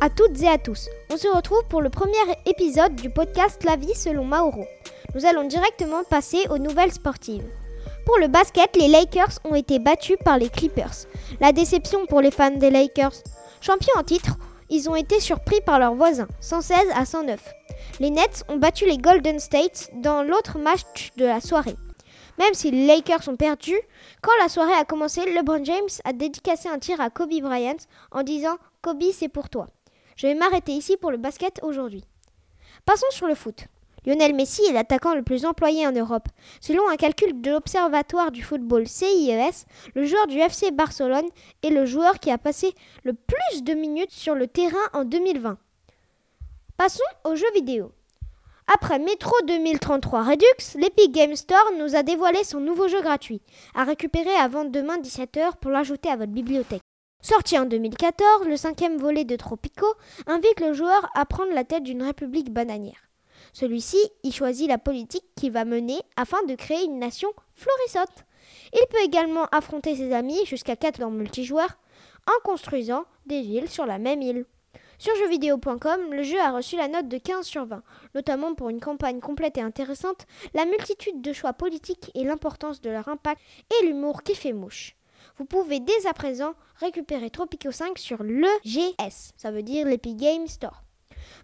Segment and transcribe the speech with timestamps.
[0.00, 0.88] à toutes et à tous.
[1.10, 4.64] On se retrouve pour le premier épisode du podcast La vie selon Mauro.
[5.14, 7.44] Nous allons directement passer aux nouvelles sportives.
[8.04, 11.06] Pour le basket, les Lakers ont été battus par les Clippers.
[11.40, 13.14] La déception pour les fans des Lakers.
[13.60, 14.36] Champions en titre,
[14.70, 17.40] ils ont été surpris par leurs voisins, 116 à 109.
[18.00, 21.76] Les Nets ont battu les Golden State dans l'autre match de la soirée.
[22.38, 23.74] Même si les Lakers ont perdu,
[24.22, 27.76] quand la soirée a commencé, LeBron James a dédicacé un tir à Kobe Bryant
[28.12, 29.66] en disant Kobe, c'est pour toi.
[30.16, 32.04] Je vais m'arrêter ici pour le basket aujourd'hui.
[32.84, 33.66] Passons sur le foot.
[34.06, 36.28] Lionel Messi est l'attaquant le plus employé en Europe.
[36.60, 41.28] Selon un calcul de l'Observatoire du football CIES, le joueur du FC Barcelone
[41.62, 45.58] est le joueur qui a passé le plus de minutes sur le terrain en 2020.
[46.76, 47.92] Passons aux jeux vidéo.
[48.72, 53.40] Après Metro 2033 Redux, l'Epic Game Store nous a dévoilé son nouveau jeu gratuit,
[53.74, 56.82] à récupérer avant demain 17h pour l'ajouter à votre bibliothèque.
[57.20, 59.86] Sorti en 2014, le cinquième volet de Tropico
[60.28, 63.10] invite le joueur à prendre la tête d'une république bananière.
[63.52, 68.24] Celui-ci y choisit la politique qu'il va mener afin de créer une nation florissante.
[68.72, 71.78] Il peut également affronter ses amis jusqu'à 4 dans multijoueur
[72.28, 74.44] en construisant des villes sur la même île.
[74.98, 77.82] Sur jeuxvideo.com, le jeu a reçu la note de 15 sur 20,
[78.14, 82.90] notamment pour une campagne complète et intéressante, la multitude de choix politiques et l'importance de
[82.90, 83.40] leur impact
[83.80, 84.97] et l'humour qui fait mouche.
[85.38, 90.16] Vous pouvez dès à présent récupérer Tropico 5 sur le GS, ça veut dire l'Epic
[90.16, 90.82] Game Store.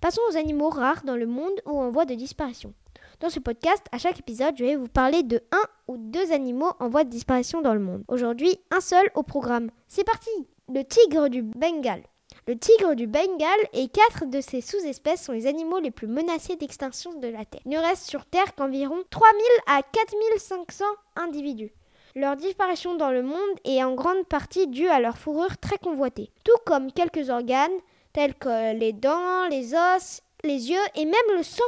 [0.00, 2.72] Passons aux animaux rares dans le monde ou en voie de disparition.
[3.20, 6.72] Dans ce podcast, à chaque épisode, je vais vous parler de un ou deux animaux
[6.80, 8.02] en voie de disparition dans le monde.
[8.08, 9.70] Aujourd'hui, un seul au programme.
[9.88, 10.30] C'est parti
[10.72, 12.04] Le tigre du Bengale.
[12.46, 16.56] Le tigre du Bengale et quatre de ses sous-espèces sont les animaux les plus menacés
[16.56, 17.60] d'extinction de la Terre.
[17.66, 20.84] Il ne reste sur Terre qu'environ 3000 à 4500
[21.16, 21.74] individus.
[22.14, 26.30] Leur disparition dans le monde est en grande partie due à leur fourrure très convoitée,
[26.44, 27.70] tout comme quelques organes
[28.12, 31.64] tels que les dents, les os, les yeux et même le sang.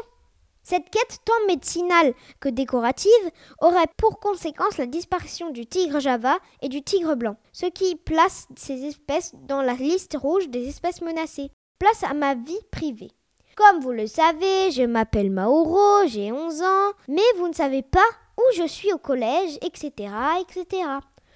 [0.62, 3.10] Cette quête tant médicinale que décorative
[3.60, 8.46] aurait pour conséquence la disparition du tigre java et du tigre blanc, ce qui place
[8.56, 11.50] ces espèces dans la liste rouge des espèces menacées.
[11.78, 13.10] Place à ma vie privée.
[13.56, 18.00] Comme vous le savez, je m'appelle Mauro, j'ai 11 ans, mais vous ne savez pas
[18.38, 20.82] où je suis au collège, etc., etc.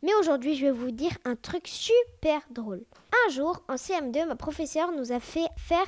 [0.02, 2.84] Mais aujourd'hui, je vais vous dire un truc super drôle.
[3.26, 5.86] Un jour, en CM2, ma professeure nous a fait faire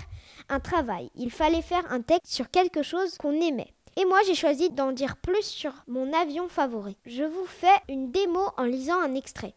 [0.49, 1.11] un travail.
[1.15, 3.73] Il fallait faire un texte sur quelque chose qu'on aimait.
[3.97, 6.97] Et moi, j'ai choisi d'en dire plus sur mon avion favori.
[7.07, 9.55] Je vous fais une démo en lisant un extrait.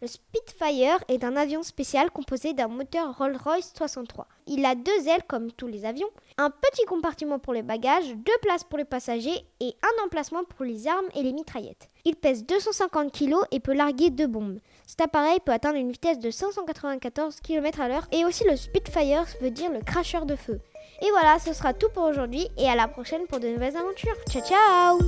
[0.00, 4.28] Le Spitfire est un avion spécial composé d'un moteur Rolls-Royce 63.
[4.46, 8.38] Il a deux ailes comme tous les avions, un petit compartiment pour les bagages, deux
[8.40, 11.88] places pour les passagers et un emplacement pour les armes et les mitraillettes.
[12.04, 14.60] Il pèse 250 kg et peut larguer deux bombes.
[14.86, 19.24] Cet appareil peut atteindre une vitesse de 594 km à l'heure et aussi le Spitfire
[19.40, 20.60] veut dire le cracheur de feu.
[21.02, 24.14] Et voilà, ce sera tout pour aujourd'hui et à la prochaine pour de nouvelles aventures.
[24.30, 24.98] Ciao ciao